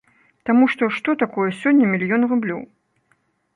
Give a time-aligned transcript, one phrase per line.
[0.49, 2.61] Таму што, што такое сёння мільён рублёў?